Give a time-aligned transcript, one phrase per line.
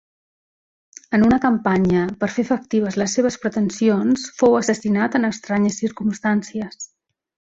[1.17, 6.81] En una campanya per fer efectives les seves pretensions, fou assassinat en estranyes circumstàncies.